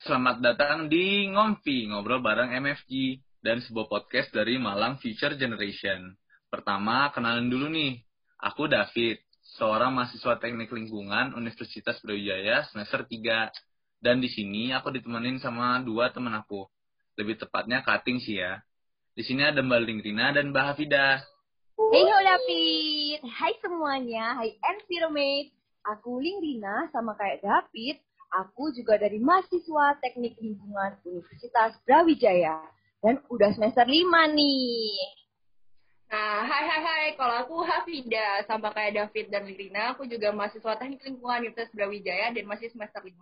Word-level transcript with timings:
selamat 0.00 0.40
datang 0.40 0.88
di 0.88 1.28
Ngompi, 1.28 1.84
ngobrol 1.92 2.24
bareng 2.24 2.56
MFG, 2.56 3.20
dan 3.44 3.60
sebuah 3.60 3.84
podcast 3.84 4.32
dari 4.32 4.56
Malang 4.56 4.96
Future 4.96 5.36
Generation. 5.36 6.16
Pertama, 6.48 7.12
kenalin 7.12 7.52
dulu 7.52 7.68
nih, 7.68 8.00
aku 8.40 8.64
David, 8.64 9.20
seorang 9.60 9.92
mahasiswa 9.92 10.40
teknik 10.40 10.72
lingkungan 10.72 11.36
Universitas 11.36 12.00
Brawijaya 12.00 12.64
semester 12.72 13.04
3. 13.04 13.52
Dan 14.00 14.24
di 14.24 14.32
sini 14.32 14.72
aku 14.72 14.88
ditemenin 14.88 15.36
sama 15.36 15.84
dua 15.84 16.08
teman 16.08 16.32
aku. 16.32 16.64
Lebih 17.20 17.36
tepatnya 17.36 17.84
cutting 17.84 18.24
sih 18.24 18.40
ya. 18.40 18.56
Di 19.12 19.20
sini 19.20 19.44
ada 19.44 19.60
Mbak 19.60 19.80
Lingrina 19.84 20.32
dan 20.32 20.48
Mbak 20.48 20.64
Hafida. 20.64 21.20
Hey 21.76 22.08
David, 22.08 23.20
hai 23.28 23.52
semuanya, 23.60 24.40
hai 24.40 24.56
Enviromate. 24.64 25.52
Aku 25.84 26.16
Lingrina 26.16 26.88
sama 26.88 27.12
kayak 27.20 27.44
David, 27.44 28.00
Aku 28.30 28.70
juga 28.70 28.94
dari 28.94 29.18
mahasiswa 29.18 29.98
Teknik 29.98 30.38
Lingkungan 30.38 31.02
Universitas 31.02 31.74
Brawijaya. 31.82 32.62
Dan 33.02 33.18
udah 33.26 33.50
semester 33.56 33.82
5 33.82 34.06
nih. 34.30 34.94
Nah, 36.10 36.42
hai 36.42 36.64
hai 36.66 36.80
hai, 36.82 37.06
kalau 37.14 37.38
aku 37.38 37.56
Hafida, 37.62 38.42
sama 38.46 38.74
kayak 38.74 38.98
David 38.98 39.26
dan 39.30 39.46
Lirina, 39.46 39.94
aku 39.94 40.06
juga 40.10 40.34
mahasiswa 40.34 40.74
Teknik 40.78 41.06
Lingkungan 41.06 41.46
Universitas 41.46 41.74
Brawijaya 41.74 42.34
dan 42.34 42.44
masih 42.50 42.70
semester 42.70 43.02
5. 43.02 43.14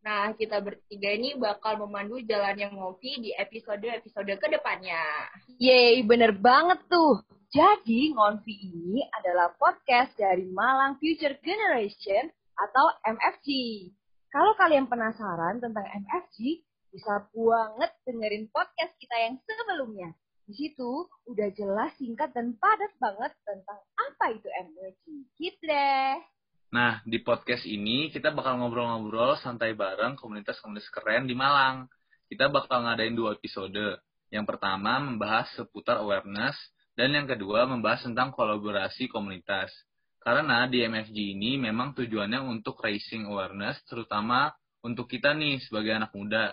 Nah, 0.00 0.32
kita 0.32 0.64
bertiga 0.64 1.12
ini 1.12 1.36
bakal 1.36 1.76
memandu 1.84 2.24
jalan 2.24 2.56
yang 2.56 2.72
ngopi 2.72 3.20
di 3.20 3.36
episode-episode 3.36 4.32
ke 4.40 4.46
depannya. 4.48 5.28
Yeay, 5.60 6.00
bener 6.00 6.32
banget 6.32 6.80
tuh. 6.88 7.20
Jadi, 7.52 8.16
Ngonfi 8.16 8.56
ini 8.72 9.04
adalah 9.20 9.52
podcast 9.60 10.16
dari 10.16 10.48
Malang 10.48 10.96
Future 10.96 11.36
Generation 11.44 12.32
atau 12.56 12.86
MFG. 13.04 13.48
Kalau 14.30 14.54
kalian 14.54 14.86
penasaran 14.86 15.58
tentang 15.58 15.82
MFG, 15.82 16.62
bisa 16.94 17.26
banget 17.34 17.90
dengerin 18.06 18.46
podcast 18.54 18.94
kita 19.02 19.16
yang 19.18 19.34
sebelumnya. 19.42 20.14
Di 20.46 20.54
situ 20.54 21.10
udah 21.26 21.50
jelas, 21.50 21.90
singkat, 21.98 22.30
dan 22.30 22.54
padat 22.54 22.94
banget 23.02 23.34
tentang 23.42 23.82
apa 23.98 24.24
itu 24.30 24.46
MFG. 24.46 25.06
Gitu 25.34 25.62
deh. 25.66 26.14
Nah, 26.70 27.02
di 27.02 27.18
podcast 27.18 27.66
ini 27.66 28.14
kita 28.14 28.30
bakal 28.30 28.62
ngobrol-ngobrol 28.62 29.34
santai 29.42 29.74
bareng 29.74 30.14
komunitas-komunitas 30.14 30.86
keren 30.94 31.26
di 31.26 31.34
Malang. 31.34 31.90
Kita 32.30 32.46
bakal 32.46 32.86
ngadain 32.86 33.18
dua 33.18 33.34
episode. 33.34 33.98
Yang 34.30 34.46
pertama 34.46 35.02
membahas 35.02 35.50
seputar 35.58 35.98
awareness, 35.98 36.54
dan 36.94 37.10
yang 37.10 37.26
kedua 37.26 37.66
membahas 37.66 38.06
tentang 38.06 38.30
kolaborasi 38.30 39.10
komunitas. 39.10 39.74
Karena 40.20 40.68
di 40.68 40.84
MFG 40.84 41.16
ini 41.32 41.56
memang 41.56 41.96
tujuannya 41.96 42.44
untuk 42.44 42.76
raising 42.84 43.24
awareness, 43.24 43.80
terutama 43.88 44.52
untuk 44.84 45.08
kita 45.08 45.32
nih 45.32 45.60
sebagai 45.64 45.96
anak 45.96 46.12
muda. 46.12 46.52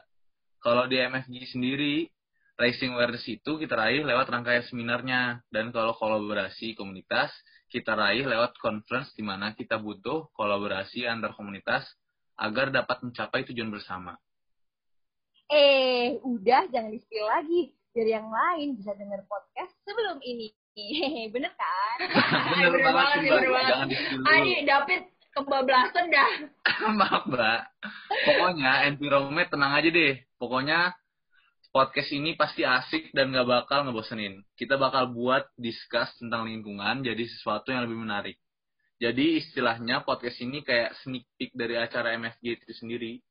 Kalau 0.64 0.88
di 0.88 0.96
MFG 1.00 1.52
sendiri, 1.52 2.08
raising 2.56 2.96
awareness 2.96 3.28
itu 3.28 3.60
kita 3.60 3.76
raih 3.76 4.08
lewat 4.08 4.28
rangkaian 4.32 4.64
seminarnya. 4.64 5.44
Dan 5.52 5.76
kalau 5.76 5.92
kolaborasi 6.00 6.80
komunitas, 6.80 7.32
kita 7.68 7.94
raih 7.94 8.24
lewat 8.24 8.56
conference 8.58 9.12
di 9.14 9.24
mana 9.24 9.52
kita 9.52 9.76
butuh 9.76 10.32
kolaborasi 10.32 11.04
antar 11.04 11.36
komunitas 11.36 11.84
agar 12.40 12.72
dapat 12.72 13.04
mencapai 13.04 13.44
tujuan 13.52 13.68
bersama. 13.68 14.16
Eh, 15.48 16.20
udah 16.24 16.68
jangan 16.72 16.92
di 16.92 17.00
lagi. 17.24 17.62
Biar 17.96 18.08
yang 18.22 18.30
lain 18.30 18.78
bisa 18.78 18.94
dengar 18.94 19.24
podcast 19.26 19.74
sebelum 19.88 20.22
ini. 20.22 20.54
Bener 21.34 21.52
kan? 21.58 21.98
bener, 22.54 22.70
bener 22.70 22.94
banget 22.94 23.18
sih, 23.26 23.30
bener 23.34 23.52
banget. 23.52 23.88
Adi, 24.30 24.54
David 24.64 25.02
kebablasan 25.38 26.06
dah. 26.10 26.32
Maaf, 27.00 27.24
Mbak. 27.30 27.62
Pokoknya 28.26 28.72
environment 28.90 29.50
tenang 29.50 29.74
aja 29.78 29.90
deh. 29.90 30.14
Pokoknya 30.38 30.94
podcast 31.70 32.10
ini 32.14 32.34
pasti 32.34 32.66
asik 32.66 33.14
dan 33.14 33.34
gak 33.34 33.46
bakal 33.46 33.86
ngebosenin. 33.86 34.42
Kita 34.58 34.82
bakal 34.82 35.14
buat 35.14 35.50
discuss 35.58 36.14
tentang 36.18 36.50
lingkungan 36.50 37.06
jadi 37.06 37.24
sesuatu 37.26 37.70
yang 37.70 37.86
lebih 37.86 38.02
menarik. 38.02 38.38
Jadi 38.98 39.38
istilahnya 39.38 40.02
podcast 40.02 40.42
ini 40.42 40.66
kayak 40.66 40.98
sneak 41.06 41.30
peek 41.38 41.54
dari 41.54 41.78
acara 41.78 42.18
MFG 42.18 42.66
itu 42.66 42.74
sendiri. 42.82 43.22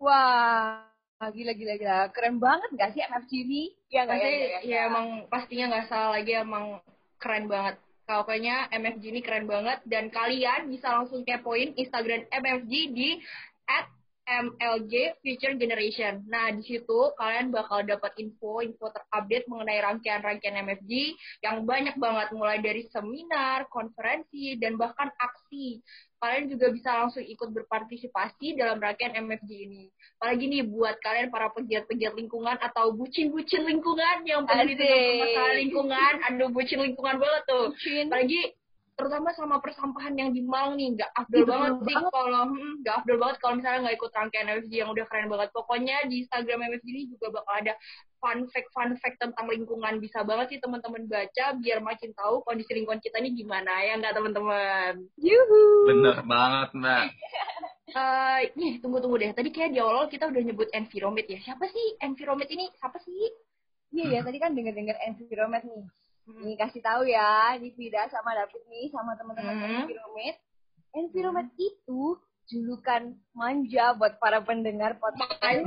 Wah, 0.00 0.80
gila 1.28 1.52
gila 1.52 1.74
gila. 1.76 1.98
Keren 2.16 2.40
banget 2.40 2.70
gak 2.80 2.96
sih 2.96 3.04
MFG 3.04 3.32
ini? 3.44 3.62
Ya, 3.92 4.08
gak, 4.08 4.16
ya, 4.16 4.24
ya, 4.24 4.38
ya, 4.40 4.60
ya, 4.64 4.78
emang 4.88 5.28
pastinya 5.28 5.76
gak 5.76 5.92
salah 5.92 6.16
lagi 6.16 6.32
emang 6.32 6.80
keren 7.20 7.44
banget. 7.44 7.76
Pokoknya 8.08 8.72
MFG 8.72 9.04
ini 9.12 9.20
keren 9.20 9.44
banget 9.44 9.84
dan 9.84 10.08
kalian 10.08 10.72
bisa 10.72 10.88
langsung 10.88 11.22
kepoin 11.22 11.76
Instagram 11.76 12.24
MFG 12.32 12.72
di 12.96 13.20
at 13.68 13.86
MLG 14.30 15.18
Future 15.18 15.58
Generation. 15.58 16.22
Nah, 16.30 16.54
di 16.54 16.62
situ 16.62 16.98
kalian 17.18 17.50
bakal 17.50 17.82
dapat 17.82 18.14
info-info 18.14 18.94
terupdate 18.94 19.50
mengenai 19.50 19.82
rangkaian-rangkaian 19.82 20.62
MFG 20.62 20.92
yang 21.42 21.66
banyak 21.66 21.98
banget 21.98 22.30
mulai 22.30 22.62
dari 22.62 22.86
seminar, 22.94 23.66
konferensi, 23.74 24.54
dan 24.62 24.78
bahkan 24.78 25.10
aksi 25.18 25.82
kalian 26.20 26.52
juga 26.52 26.68
bisa 26.68 26.90
langsung 27.00 27.24
ikut 27.24 27.48
berpartisipasi 27.48 28.52
dalam 28.60 28.76
rangkaian 28.76 29.16
MFG 29.16 29.50
ini. 29.50 29.88
Apalagi 30.20 30.44
nih 30.52 30.62
buat 30.68 31.00
kalian 31.00 31.32
para 31.32 31.48
pegiat-pegiat 31.56 32.12
lingkungan 32.12 32.60
atau 32.60 32.92
bucin-bucin 32.92 33.64
lingkungan 33.64 34.28
yang 34.28 34.44
peduli 34.44 34.76
dengan 34.76 35.16
masalah 35.24 35.54
lingkungan, 35.56 36.14
aduh 36.28 36.48
bucin 36.52 36.78
lingkungan 36.84 37.16
banget 37.16 37.42
tuh. 37.48 37.66
Bucin. 37.72 38.12
Apalagi 38.12 38.40
terutama 39.00 39.32
sama 39.32 39.56
persampahan 39.64 40.12
yang 40.12 40.30
di 40.36 40.44
Malang 40.44 40.76
nih 40.76 41.00
nggak 41.00 41.10
afdol 41.16 41.48
banget 41.48 41.72
sih 41.88 41.96
kalau 42.12 42.42
hmm, 42.52 42.72
nggak 42.84 42.94
afdol 43.00 43.16
banget 43.16 43.36
kalau 43.40 43.54
misalnya 43.56 43.78
nggak 43.88 43.96
ikut 43.96 44.10
rangkaian 44.12 44.48
MFG 44.52 44.72
yang 44.76 44.90
udah 44.92 45.04
keren 45.08 45.28
banget 45.32 45.48
pokoknya 45.56 45.96
di 46.04 46.14
Instagram 46.20 46.60
MFG 46.68 46.86
ini 46.92 47.02
juga 47.08 47.26
bakal 47.40 47.54
ada 47.64 47.72
fun 48.20 48.38
fact 48.52 48.68
fun 48.76 48.92
fact 49.00 49.16
tentang 49.16 49.48
lingkungan 49.48 49.96
bisa 50.04 50.20
banget 50.20 50.52
sih 50.52 50.60
teman-teman 50.60 51.08
baca 51.08 51.44
biar 51.56 51.80
makin 51.80 52.12
tahu 52.12 52.44
kondisi 52.44 52.76
lingkungan 52.76 53.00
kita 53.00 53.16
ini 53.24 53.32
gimana 53.32 53.72
ya 53.80 53.96
nggak 53.96 54.12
teman-teman 54.12 54.92
Yuhu. 55.16 55.62
bener 55.88 56.16
banget 56.28 56.68
mbak 56.76 57.04
Uh, 57.90 58.46
nih 58.58 58.78
tunggu 58.78 59.02
tunggu 59.02 59.18
deh. 59.18 59.34
Tadi 59.34 59.50
kayak 59.50 59.74
di 59.74 59.82
awal 59.82 60.06
kita 60.06 60.30
udah 60.30 60.38
nyebut 60.46 60.70
environment 60.70 61.26
ya. 61.26 61.42
Siapa 61.42 61.66
sih 61.66 61.98
environment 61.98 62.46
ini? 62.46 62.70
Siapa 62.78 63.02
sih? 63.02 63.34
Iya 63.90 64.06
ya, 64.14 64.20
tadi 64.22 64.38
kan 64.38 64.54
denger-denger 64.54 64.94
environment 65.10 65.66
nih. 65.66 65.84
Hmm. 66.30 66.46
Ini 66.46 66.54
kasih 66.54 66.82
tahu 66.82 67.02
ya, 67.10 67.58
ini 67.58 67.74
Vida 67.74 68.06
sama 68.06 68.30
David 68.38 68.62
nih 68.70 68.86
sama 68.94 69.18
teman-teman 69.18 69.54
hmm. 69.58 69.82
Environment. 69.82 70.36
Environment 70.94 71.50
hmm. 71.50 71.66
itu 71.66 72.02
julukan 72.50 73.02
manja 73.34 73.94
buat 73.98 74.18
para 74.22 74.38
pendengar 74.42 74.98
podcast. 74.98 75.62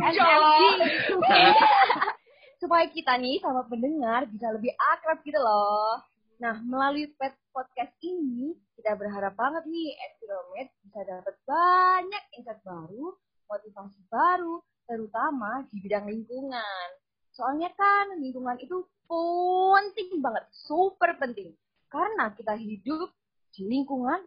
Supaya 2.64 2.88
kita 2.88 3.20
nih 3.20 3.44
sama 3.44 3.68
pendengar 3.68 4.24
bisa 4.32 4.48
lebih 4.56 4.72
akrab 4.96 5.20
gitu 5.28 5.40
loh. 5.40 6.00
Nah, 6.40 6.60
melalui 6.64 7.12
podcast 7.52 7.94
ini, 8.04 8.56
kita 8.80 8.96
berharap 8.96 9.36
banget 9.36 9.64
nih 9.68 9.96
Environment 9.96 10.70
bisa 10.84 11.00
dapat 11.08 11.36
banyak 11.44 12.24
insight 12.40 12.60
baru, 12.64 13.16
motivasi 13.48 14.02
baru, 14.08 14.64
terutama 14.88 15.68
di 15.72 15.78
bidang 15.84 16.08
lingkungan. 16.08 17.03
Soalnya 17.34 17.74
kan 17.74 18.14
lingkungan 18.22 18.62
itu 18.62 18.86
penting 19.10 20.22
banget, 20.22 20.46
super 20.54 21.18
penting. 21.18 21.50
Karena 21.90 22.30
kita 22.34 22.54
hidup 22.58 23.10
di 23.54 23.66
lingkungan 23.66 24.22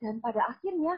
dan 0.00 0.20
pada 0.20 0.44
akhirnya 0.48 0.96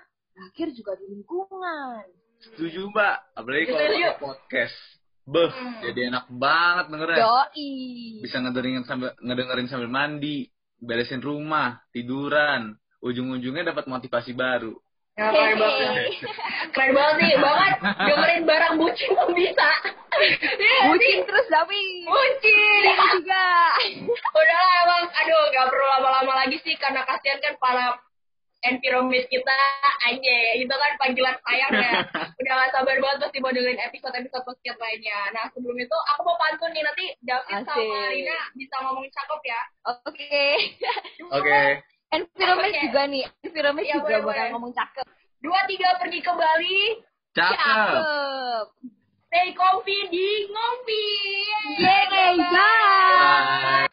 akhir 0.50 0.74
juga 0.74 0.98
di 0.98 1.06
lingkungan. 1.14 2.02
Setuju 2.42 2.90
mbak, 2.90 3.16
apalagi 3.38 3.70
kalau 3.70 4.34
podcast. 4.34 4.74
Beh, 5.22 5.54
hmm. 5.54 5.74
jadi 5.86 6.00
enak 6.10 6.26
banget 6.34 6.86
dengernya. 6.90 7.18
Yoi. 7.22 7.70
Bisa 8.26 8.42
ngedengerin 8.42 8.82
sambil 8.82 9.14
ngedengerin 9.22 9.68
sambil 9.70 9.86
mandi, 9.86 10.50
beresin 10.82 11.22
rumah, 11.22 11.78
tiduran. 11.94 12.74
Ujung-ujungnya 13.02 13.70
dapat 13.70 13.86
motivasi 13.86 14.34
baru. 14.34 14.74
Ya, 15.14 15.30
keren 15.30 15.58
banget. 15.62 16.10
keren 16.74 16.90
banget 16.90 17.14
nih, 17.22 17.34
banget 17.38 17.74
dengerin 17.82 18.42
barang 18.50 18.74
bucin 18.82 19.14
bisa. 19.30 19.70
Ya, 20.22 20.88
bucin 20.88 21.18
sih. 21.18 21.26
terus 21.26 21.46
tapi. 21.50 21.80
Bucin. 22.06 22.82
Ini 22.86 23.06
juga. 23.18 23.48
Udah 24.32 24.58
lah 24.62 24.76
emang, 24.86 25.04
aduh 25.10 25.42
gak 25.50 25.66
perlu 25.68 25.86
lama-lama 25.98 26.32
lagi 26.46 26.56
sih 26.62 26.74
karena 26.78 27.02
kasihan 27.02 27.42
kan 27.42 27.54
para 27.58 27.98
environment 28.62 29.26
kita 29.26 29.58
aja 30.06 30.38
itu 30.54 30.70
kan 30.70 30.92
panggilan 30.98 31.36
sayangnya 31.42 32.06
udah 32.40 32.52
gak 32.62 32.70
sabar 32.70 32.96
banget 33.02 33.18
pasti 33.26 33.38
mau 33.42 33.50
dengerin 33.50 33.82
episode-episode 33.90 34.44
podcast 34.46 34.78
lainnya 34.78 35.18
nah 35.34 35.44
sebelum 35.50 35.74
itu 35.74 35.96
aku 36.14 36.20
mau 36.22 36.38
pantun 36.38 36.70
nih 36.70 36.82
nanti 36.86 37.06
David 37.26 37.66
Asik. 37.66 37.66
sama 37.66 37.98
Rina 38.14 38.38
bisa 38.54 38.76
ngomong 38.86 39.06
cakep 39.10 39.40
ya 39.42 39.60
oke 39.90 40.02
okay. 40.06 40.50
oke 41.36 41.42
okay. 41.42 41.66
environment 42.14 42.74
okay. 42.74 42.82
juga 42.86 43.02
nih 43.10 43.24
environment 43.42 43.86
ya, 43.86 43.94
juga 43.98 44.06
boleh, 44.06 44.18
bakal 44.22 44.30
boleh. 44.30 44.52
ngomong 44.54 44.72
cakep 44.72 45.06
dua 45.42 45.60
tiga 45.66 45.88
pergi 45.98 46.20
ke 46.22 46.32
Bali 46.32 46.80
cakep, 47.34 47.58
cakep. 47.58 48.66
Stay 49.32 49.48
comfy 49.56 49.96
di 50.12 50.44
ngompi 50.52 51.02
yeay, 51.80 52.36
yeay. 52.36 53.88